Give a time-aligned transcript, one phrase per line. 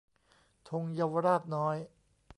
[0.69, 1.77] ธงเยาวราชน้อย